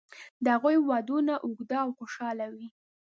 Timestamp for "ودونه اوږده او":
0.89-1.89